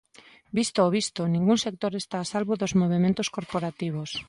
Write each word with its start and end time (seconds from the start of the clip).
Visto 0.57 0.79
o 0.87 0.89
visto, 0.97 1.21
ningún 1.25 1.59
sector 1.65 1.93
está 1.97 2.17
a 2.21 2.27
salvo 2.33 2.53
dos 2.61 2.73
movementos 2.81 3.27
corporativos. 3.35 4.11